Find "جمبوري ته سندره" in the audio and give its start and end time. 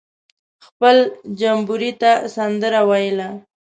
1.39-2.81